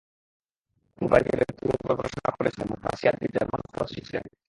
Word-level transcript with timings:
তিনি 0.93 1.07
বাড়িতে 1.11 1.31
ব্যক্তিগতভাবে 1.39 1.95
পড়াশোনা 1.99 2.31
করেছিলেন 2.37 2.65
এবং 2.67 2.77
ফারসি, 2.83 3.05
আরবি, 3.07 3.27
জার্মান, 3.35 3.61
ফরাসি 3.73 3.93
শিখেছিলেন। 3.95 4.23